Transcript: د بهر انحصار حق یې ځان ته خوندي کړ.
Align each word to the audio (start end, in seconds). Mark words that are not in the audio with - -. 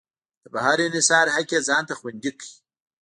د 0.43 0.45
بهر 0.53 0.77
انحصار 0.87 1.25
حق 1.35 1.49
یې 1.55 1.59
ځان 1.67 1.83
ته 1.89 1.93
خوندي 1.99 2.31
کړ. 2.39 2.47